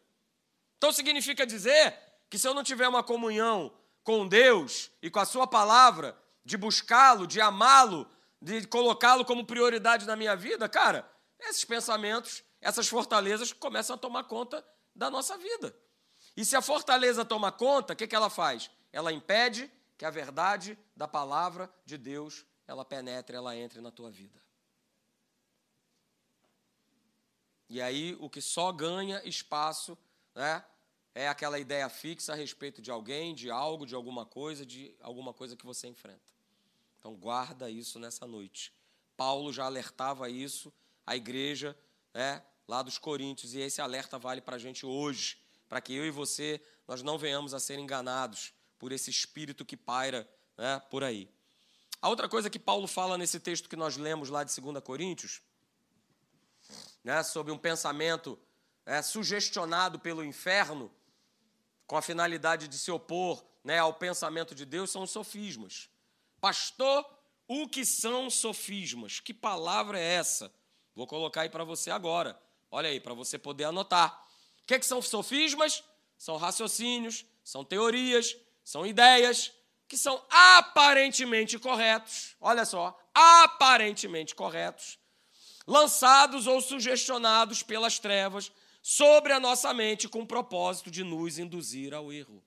[0.78, 5.26] Então significa dizer que se eu não tiver uma comunhão com Deus e com a
[5.26, 8.10] Sua palavra, de buscá-lo, de amá-lo,
[8.42, 14.24] de colocá-lo como prioridade na minha vida, cara, esses pensamentos, essas fortalezas começam a tomar
[14.26, 15.76] conta da nossa vida.
[16.36, 18.70] E se a fortaleza toma conta, o que, que ela faz?
[18.92, 24.12] Ela impede que a verdade da palavra de Deus ela penetre, ela entre na tua
[24.12, 24.40] vida.
[27.68, 29.98] E aí o que só ganha espaço,
[30.34, 30.64] né,
[31.14, 35.34] é aquela ideia fixa a respeito de alguém, de algo, de alguma coisa, de alguma
[35.34, 36.22] coisa que você enfrenta.
[37.00, 38.74] Então guarda isso nessa noite.
[39.16, 40.74] Paulo já alertava isso
[41.06, 41.78] à igreja
[42.14, 46.06] né, lá dos Coríntios, e esse alerta vale para a gente hoje, para que eu
[46.06, 51.04] e você nós não venhamos a ser enganados por esse espírito que paira né, por
[51.04, 51.30] aí.
[52.02, 55.42] A outra coisa que Paulo fala nesse texto que nós lemos lá de 2 Coríntios,
[57.04, 58.40] né, sobre um pensamento
[58.86, 60.92] é, sugestionado pelo inferno,
[61.86, 65.90] com a finalidade de se opor né, ao pensamento de Deus, são os sofismas.
[66.40, 67.06] Pastor,
[67.48, 69.20] o que são sofismas?
[69.20, 70.54] Que palavra é essa?
[70.96, 72.40] Vou colocar aí para você agora.
[72.72, 74.26] Olha aí, para você poder anotar.
[74.62, 75.84] O que, que são sofismas?
[76.18, 79.52] São raciocínios, são teorias, são ideias
[79.88, 82.36] que são aparentemente corretos.
[82.40, 85.00] Olha só, aparentemente corretos,
[85.66, 91.94] lançados ou sugestionados pelas trevas sobre a nossa mente com o propósito de nos induzir
[91.94, 92.44] ao erro.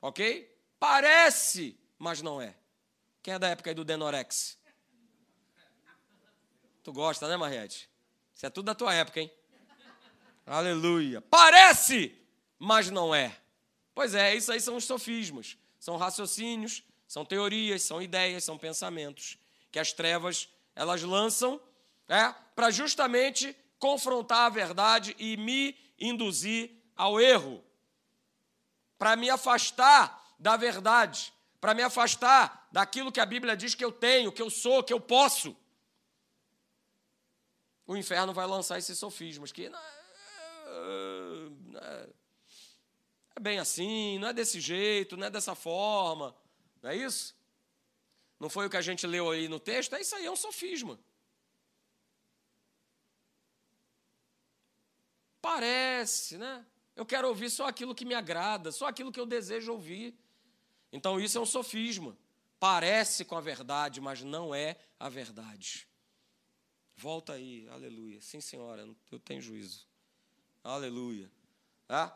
[0.00, 0.50] Ok?
[0.78, 2.56] Parece, mas não é.
[3.22, 4.58] Quem é da época aí do Denorex?
[6.82, 7.88] Tu gosta, né, Mariette?
[8.34, 9.30] Isso é tudo da tua época, hein?
[10.46, 11.20] Aleluia.
[11.20, 12.16] Parece,
[12.58, 13.36] mas não é.
[13.94, 15.58] Pois é, isso aí são os sofismos.
[15.78, 19.38] São raciocínios, são teorias, são ideias, são pensamentos
[19.70, 21.60] que as trevas elas lançam
[22.08, 27.62] é, para justamente confrontar a verdade e me induzir ao erro,
[28.98, 33.92] para me afastar da verdade, para me afastar daquilo que a Bíblia diz que eu
[33.92, 35.56] tenho, que eu sou, que eu posso.
[37.86, 39.78] O inferno vai lançar esses sofismas que não
[41.80, 42.08] é,
[43.36, 46.34] é bem assim, não é desse jeito, não é dessa forma,
[46.82, 47.36] não é isso?
[48.38, 49.94] Não foi o que a gente leu aí no texto?
[49.94, 50.98] É isso aí, é um sofisma.
[55.42, 56.64] Parece, né?
[56.96, 60.14] Eu quero ouvir só aquilo que me agrada, só aquilo que eu desejo ouvir.
[60.92, 62.16] Então isso é um sofisma.
[62.58, 65.88] Parece com a verdade, mas não é a verdade.
[66.96, 68.20] Volta aí, aleluia.
[68.20, 69.86] Sim, senhora, eu tenho juízo.
[70.62, 71.30] Aleluia.
[71.88, 72.14] Ah?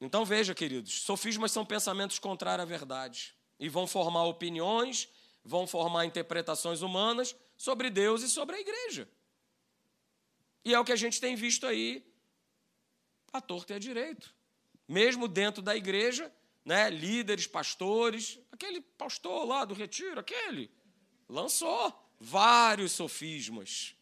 [0.00, 5.08] Então veja, queridos, sofismas são pensamentos contrários à verdade e vão formar opiniões,
[5.44, 9.08] vão formar interpretações humanas sobre Deus e sobre a igreja.
[10.64, 12.04] E é o que a gente tem visto aí,
[13.32, 14.34] a torta e a direito.
[14.88, 16.32] Mesmo dentro da igreja,
[16.64, 20.70] né, líderes, pastores, aquele pastor lá do retiro, aquele,
[21.28, 23.96] lançou vários sofismas.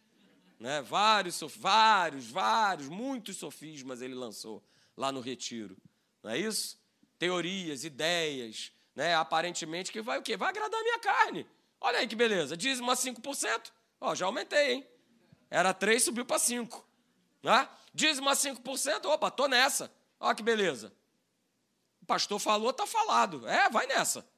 [0.58, 4.62] Né, vários, vários, vários, muitos sofismas ele lançou
[4.94, 5.74] lá no retiro.
[6.22, 6.78] Não é isso?
[7.18, 10.36] Teorias, ideias, né, aparentemente que vai o quê?
[10.36, 11.46] Vai agradar a minha carne.
[11.80, 13.72] Olha aí que beleza, dízimo a 5%.
[14.02, 14.86] Ó, já aumentei, hein?
[15.50, 16.86] Era 3, subiu para 5.
[17.42, 17.68] Né?
[17.94, 19.90] Dízimo a 5%, opa, tô nessa.
[20.18, 20.92] Olha que beleza.
[22.10, 23.46] Pastor falou, tá falado.
[23.46, 24.28] É, vai nessa.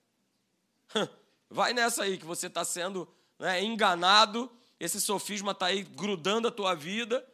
[1.49, 3.07] Vai nessa aí que você está sendo
[3.39, 7.27] né, enganado, esse sofisma está aí grudando a tua vida,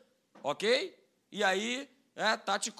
[0.42, 0.96] ok?
[1.30, 2.72] E aí está é, tá te,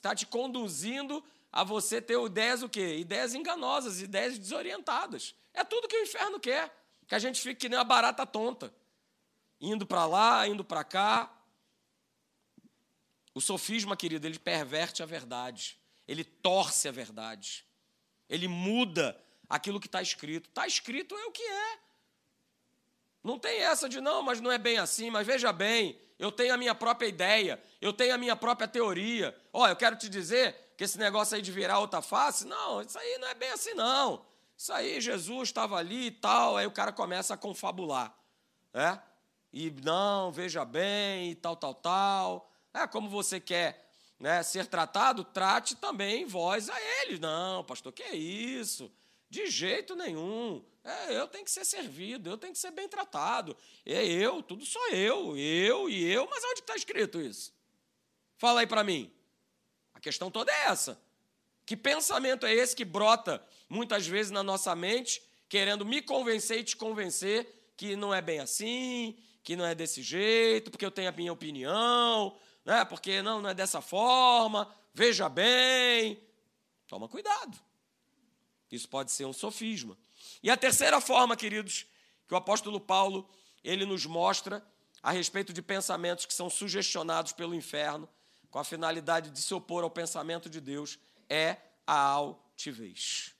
[0.00, 2.96] tá te conduzindo a você ter ideias o quê?
[2.96, 5.34] Ideias enganosas, ideias desorientadas.
[5.52, 6.74] É tudo que o inferno quer,
[7.06, 8.72] que a gente fique que nem uma barata tonta,
[9.60, 11.30] indo para lá, indo para cá.
[13.34, 17.64] O sofisma, querido, ele perverte a verdade, ele torce a verdade,
[18.28, 20.48] ele muda aquilo que está escrito.
[20.48, 21.78] Está escrito é o que é.
[23.22, 26.54] Não tem essa de não, mas não é bem assim, mas veja bem, eu tenho
[26.54, 29.36] a minha própria ideia, eu tenho a minha própria teoria.
[29.52, 32.80] Ó, oh, eu quero te dizer que esse negócio aí de virar outra face, não,
[32.80, 34.24] isso aí não é bem assim, não.
[34.56, 38.16] Isso aí, Jesus estava ali e tal, aí o cara começa a confabular.
[38.72, 38.98] É?
[39.52, 42.50] E não, veja bem, e tal, tal, tal.
[42.72, 43.85] É, como você quer
[44.18, 47.18] né, ser tratado, trate também voz a ele.
[47.18, 48.90] Não, pastor, que é isso?
[49.28, 50.64] De jeito nenhum.
[50.82, 53.56] É, eu tenho que ser servido, eu tenho que ser bem tratado.
[53.84, 56.28] É eu, tudo sou eu, eu e eu.
[56.30, 57.52] Mas onde está escrito isso?
[58.38, 59.12] Fala aí para mim.
[59.94, 61.00] A questão toda é essa.
[61.64, 66.64] Que pensamento é esse que brota muitas vezes na nossa mente, querendo me convencer e
[66.64, 71.08] te convencer que não é bem assim, que não é desse jeito, porque eu tenho
[71.08, 72.84] a minha opinião, né?
[72.84, 76.20] porque não, não é dessa forma, veja bem.
[76.88, 77.58] Toma cuidado.
[78.70, 79.96] Isso pode ser um sofisma.
[80.42, 81.86] E a terceira forma, queridos,
[82.26, 83.28] que o apóstolo Paulo
[83.62, 84.64] ele nos mostra
[85.02, 88.08] a respeito de pensamentos que são sugestionados pelo inferno,
[88.50, 90.98] com a finalidade de se opor ao pensamento de Deus,
[91.28, 93.34] é a altivez.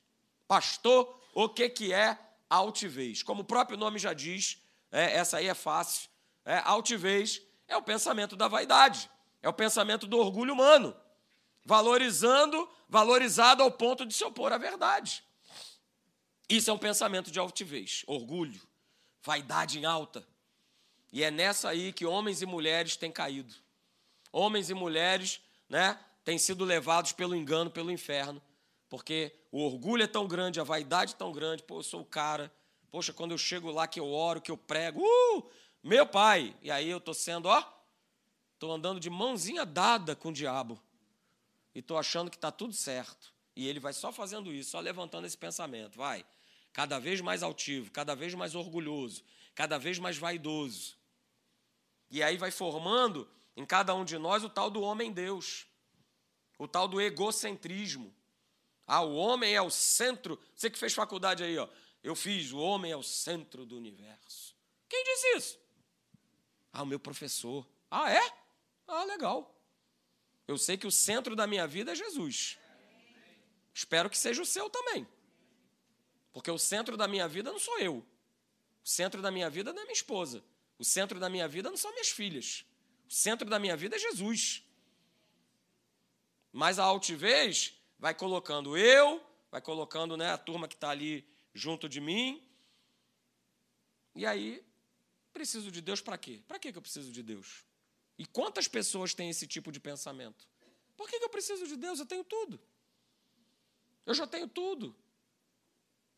[0.46, 3.22] Pastor, o que, que é altivez?
[3.22, 4.62] Como o próprio nome já diz,
[4.92, 6.08] é, essa aí é fácil.
[6.44, 9.10] É, altivez é o pensamento da vaidade,
[9.46, 10.94] é o pensamento do orgulho humano
[11.64, 15.22] valorizando, valorizado ao ponto de se opor à verdade.
[16.48, 18.60] Isso é um pensamento de altivez, orgulho,
[19.22, 20.26] vaidade em alta.
[21.12, 23.52] E é nessa aí que homens e mulheres têm caído.
[24.32, 28.40] Homens e mulheres, né, têm sido levados pelo engano, pelo inferno,
[28.88, 32.04] porque o orgulho é tão grande, a vaidade é tão grande, pô, eu sou o
[32.04, 32.52] cara.
[32.90, 35.50] Poxa, quando eu chego lá que eu oro, que eu prego, uh,
[35.82, 36.54] meu pai.
[36.62, 37.75] E aí eu tô sendo, ó,
[38.58, 40.80] tô andando de mãozinha dada com o diabo
[41.74, 43.34] e estou achando que está tudo certo.
[43.54, 45.96] E ele vai só fazendo isso, só levantando esse pensamento.
[45.96, 46.24] Vai.
[46.72, 49.22] Cada vez mais altivo, cada vez mais orgulhoso,
[49.54, 50.96] cada vez mais vaidoso.
[52.10, 55.66] E aí vai formando em cada um de nós o tal do homem-deus,
[56.58, 58.14] o tal do egocentrismo.
[58.86, 60.38] Ah, o homem é o centro.
[60.54, 61.68] Você que fez faculdade aí, ó.
[62.02, 64.54] Eu fiz, o homem é o centro do universo.
[64.88, 65.58] Quem disse isso?
[66.72, 67.66] Ah, o meu professor.
[67.90, 68.45] Ah, é?
[68.86, 69.52] Ah, legal.
[70.46, 72.58] Eu sei que o centro da minha vida é Jesus.
[73.74, 75.06] Espero que seja o seu também.
[76.32, 78.06] Porque o centro da minha vida não sou eu.
[78.84, 80.44] O centro da minha vida não é minha esposa.
[80.78, 82.64] O centro da minha vida não são minhas filhas.
[83.08, 84.62] O centro da minha vida é Jesus.
[86.52, 91.88] Mas a altivez vai colocando eu, vai colocando né, a turma que está ali junto
[91.88, 92.42] de mim.
[94.14, 94.64] E aí,
[95.32, 96.42] preciso de Deus para quê?
[96.46, 97.64] Para que eu preciso de Deus?
[98.18, 100.48] E quantas pessoas têm esse tipo de pensamento?
[100.96, 101.98] Por que eu preciso de Deus?
[102.00, 102.60] Eu tenho tudo.
[104.06, 104.96] Eu já tenho tudo.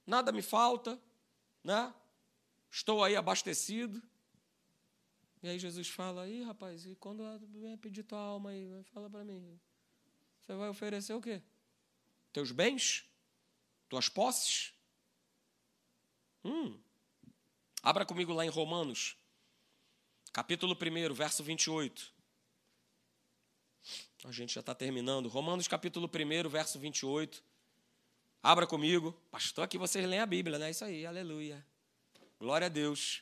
[0.07, 1.01] Nada me falta,
[1.65, 1.93] né?
[2.71, 4.03] Estou aí abastecido.
[5.43, 7.23] E aí Jesus fala, aí rapaz, e quando
[7.81, 9.59] pedir tua alma aí, fala para mim,
[10.41, 11.43] você vai oferecer o quê?
[12.33, 13.05] Teus bens?
[13.89, 14.75] Tuas posses?
[16.45, 16.79] Hum.
[17.83, 19.17] Abra comigo lá em Romanos,
[20.39, 22.13] capítulo 1, verso 28.
[24.25, 25.29] A gente já está terminando.
[25.29, 27.43] Romanos capítulo 1, verso 28.
[28.41, 29.13] Abra comigo.
[29.33, 30.71] Pastor, aqui vocês leem a Bíblia, né?
[30.71, 31.67] Isso aí, aleluia.
[32.39, 33.21] Glória a Deus.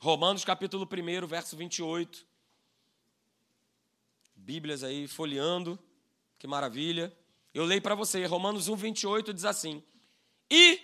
[0.00, 2.26] Romanos capítulo 1, verso 28.
[4.34, 5.78] Bíblias aí folheando.
[6.40, 7.16] Que maravilha.
[7.54, 8.26] Eu leio para você.
[8.26, 9.80] Romanos 1, 28 diz assim:
[10.50, 10.80] E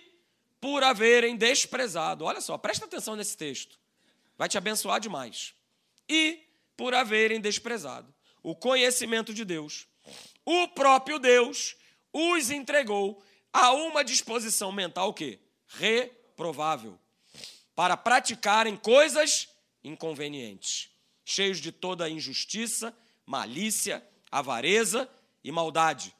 [0.61, 3.77] por haverem desprezado, olha só, presta atenção nesse texto.
[4.37, 5.53] Vai te abençoar demais.
[6.09, 6.43] E
[6.77, 9.87] por haverem desprezado o conhecimento de Deus,
[10.45, 11.75] o próprio Deus
[12.13, 16.99] os entregou a uma disposição mental que reprovável.
[17.75, 19.49] Para praticarem coisas
[19.83, 20.89] inconvenientes,
[21.25, 22.95] cheios de toda injustiça,
[23.25, 25.09] malícia, avareza
[25.43, 26.15] e maldade,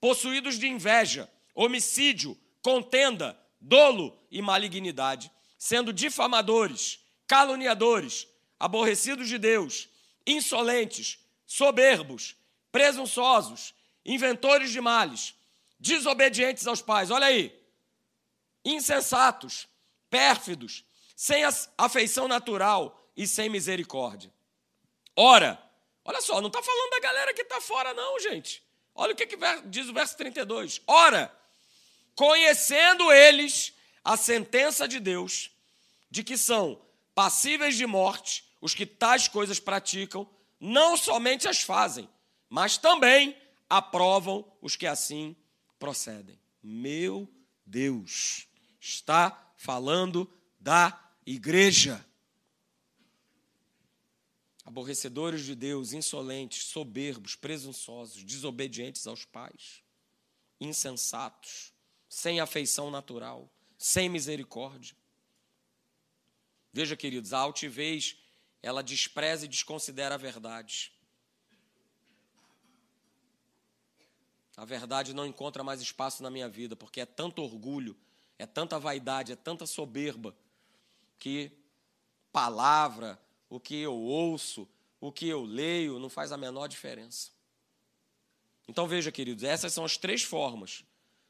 [0.00, 8.28] possuídos de inveja, homicídio, contenda, dolo e malignidade, sendo difamadores, caluniadores,
[8.60, 9.88] aborrecidos de Deus,
[10.26, 12.36] insolentes, soberbos,
[12.70, 15.34] presunçosos, inventores de males,
[15.78, 17.10] desobedientes aos pais.
[17.10, 17.58] Olha aí.
[18.62, 19.66] Insensatos,
[20.10, 20.84] pérfidos,
[21.16, 21.42] sem
[21.78, 24.30] afeição natural e sem misericórdia.
[25.16, 25.60] Ora,
[26.04, 28.62] olha só, não está falando da galera que está fora, não, gente.
[28.94, 30.82] Olha o que, que diz o verso 32.
[30.86, 31.34] Ora,
[32.14, 33.72] conhecendo eles
[34.04, 35.50] a sentença de Deus,
[36.10, 36.80] de que são
[37.14, 42.08] passíveis de morte os que tais coisas praticam, não somente as fazem,
[42.48, 43.36] mas também
[43.68, 45.34] aprovam os que assim
[45.78, 46.38] procedem.
[46.62, 47.28] Meu
[47.64, 48.46] Deus,
[48.80, 52.04] está falando da igreja.
[54.64, 59.82] Aborrecedores de Deus, insolentes, soberbos, presunçosos, desobedientes aos pais,
[60.60, 61.72] insensatos,
[62.08, 64.96] sem afeição natural, sem misericórdia.
[66.72, 68.16] Veja, queridos, a altivez,
[68.62, 70.92] ela despreza e desconsidera a verdade.
[74.56, 77.96] A verdade não encontra mais espaço na minha vida, porque é tanto orgulho,
[78.38, 80.36] é tanta vaidade, é tanta soberba,
[81.18, 81.50] que
[82.30, 84.68] palavra, o que eu ouço,
[85.00, 87.30] o que eu leio, não faz a menor diferença.
[88.68, 90.84] Então veja, queridos, essas são as três formas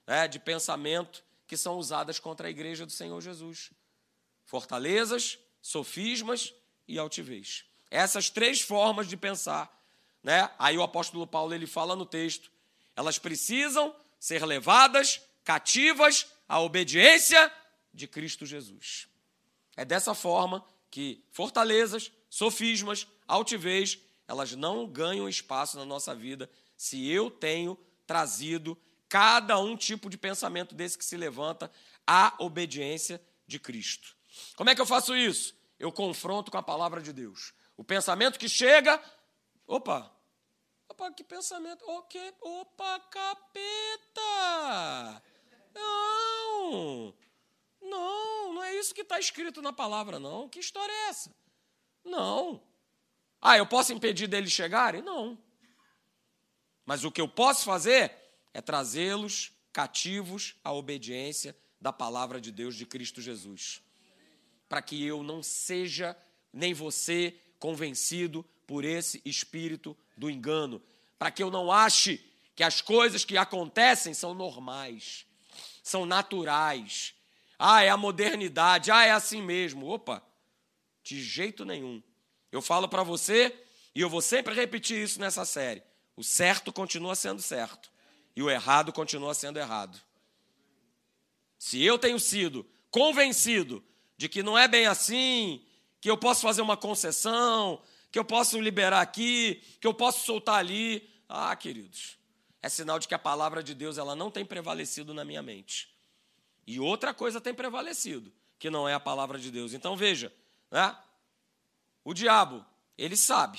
[0.06, 3.70] né, de pensamento que são usadas contra a igreja do Senhor Jesus:
[4.44, 6.52] fortalezas, sofismas
[6.92, 7.64] e altivez.
[7.90, 9.70] Essas três formas de pensar,
[10.22, 10.50] né?
[10.58, 12.50] Aí o apóstolo Paulo ele fala no texto
[13.00, 17.50] elas precisam ser levadas cativas à obediência
[17.94, 19.08] de Cristo Jesus.
[19.74, 27.08] É dessa forma que fortalezas, sofismas, altivez, elas não ganham espaço na nossa vida se
[27.08, 28.76] eu tenho trazido
[29.08, 31.70] cada um tipo de pensamento desse que se levanta
[32.06, 34.14] à obediência de Cristo.
[34.56, 35.54] Como é que eu faço isso?
[35.80, 37.52] Eu confronto com a palavra de Deus.
[37.76, 39.02] O pensamento que chega,
[39.66, 40.14] opa,
[40.90, 41.82] Opa, que pensamento.
[41.86, 42.34] O que?
[42.42, 44.20] Opa, capeta!
[45.72, 47.14] Não!
[47.80, 50.46] Não, não é isso que está escrito na palavra, não.
[50.46, 51.34] Que história é essa?
[52.04, 52.62] Não.
[53.40, 55.00] Ah, eu posso impedir deles chegarem?
[55.00, 55.38] Não.
[56.84, 58.14] Mas o que eu posso fazer
[58.52, 63.80] é trazê-los cativos à obediência da palavra de Deus de Cristo Jesus.
[64.70, 66.16] Para que eu não seja,
[66.52, 70.80] nem você, convencido por esse espírito do engano,
[71.18, 75.26] para que eu não ache que as coisas que acontecem são normais,
[75.82, 77.16] são naturais.
[77.58, 79.88] Ah, é a modernidade, ah, é assim mesmo.
[79.88, 80.22] Opa,
[81.02, 82.00] de jeito nenhum.
[82.52, 83.52] Eu falo para você,
[83.92, 85.82] e eu vou sempre repetir isso nessa série:
[86.16, 87.90] o certo continua sendo certo,
[88.36, 90.00] e o errado continua sendo errado.
[91.58, 93.84] Se eu tenho sido convencido
[94.20, 95.64] de que não é bem assim,
[95.98, 97.80] que eu posso fazer uma concessão,
[98.12, 101.08] que eu posso liberar aqui, que eu posso soltar ali.
[101.26, 102.18] Ah, queridos,
[102.60, 105.88] é sinal de que a palavra de Deus ela não tem prevalecido na minha mente.
[106.66, 109.72] E outra coisa tem prevalecido, que não é a palavra de Deus.
[109.72, 110.30] Então veja,
[110.70, 110.94] né?
[112.04, 112.62] O diabo,
[112.98, 113.58] ele sabe.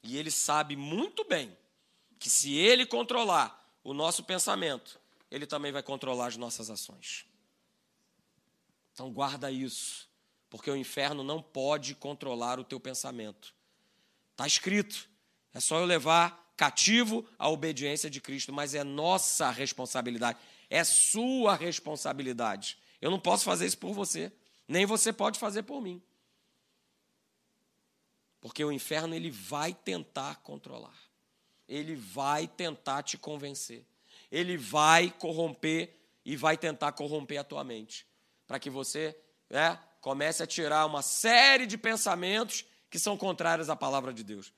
[0.00, 1.58] E ele sabe muito bem
[2.20, 7.25] que se ele controlar o nosso pensamento, ele também vai controlar as nossas ações.
[8.96, 10.08] Então guarda isso
[10.48, 13.54] porque o inferno não pode controlar o teu pensamento.
[14.32, 15.06] Está escrito.
[15.52, 20.38] É só eu levar cativo a obediência de Cristo, mas é nossa responsabilidade,
[20.70, 22.78] é sua responsabilidade.
[22.98, 24.32] Eu não posso fazer isso por você,
[24.66, 26.00] nem você pode fazer por mim.
[28.40, 30.96] Porque o inferno ele vai tentar controlar.
[31.68, 33.84] Ele vai tentar te convencer.
[34.32, 35.94] Ele vai corromper
[36.24, 38.06] e vai tentar corromper a tua mente,
[38.46, 39.18] para que você,
[39.50, 44.52] né, comece a tirar uma série de pensamentos que são contrários à palavra de Deus.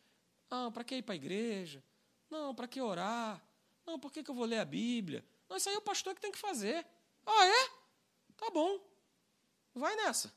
[0.50, 1.82] Ah, para que ir para a igreja?
[2.30, 3.42] Não, para que orar?
[3.86, 5.24] Não, por que, que eu vou ler a Bíblia?
[5.48, 6.86] Não, isso aí é o pastor que tem que fazer.
[7.24, 7.68] Ah, é?
[8.36, 8.78] Tá bom.
[9.74, 10.32] Vai nessa.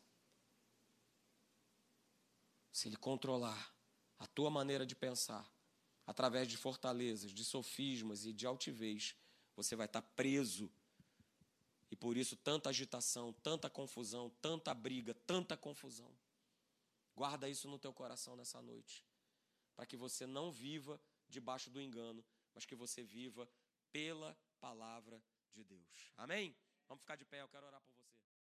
[2.71, 3.73] Se ele controlar
[4.17, 5.45] a tua maneira de pensar,
[6.05, 9.15] através de fortalezas, de sofismas e de altivez,
[9.55, 10.71] você vai estar preso.
[11.91, 16.11] E por isso, tanta agitação, tanta confusão, tanta briga, tanta confusão.
[17.13, 19.05] Guarda isso no teu coração nessa noite,
[19.75, 22.23] para que você não viva debaixo do engano,
[22.55, 23.47] mas que você viva
[23.91, 25.21] pela palavra
[25.51, 26.11] de Deus.
[26.15, 26.55] Amém?
[26.87, 28.20] Vamos ficar de pé, eu quero orar por você.